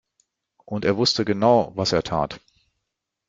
[0.65, 2.39] Und er wusste genau, was er tat.